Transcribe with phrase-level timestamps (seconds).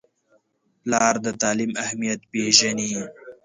[0.81, 2.91] پلار د تعلیم اهمیت پیژني.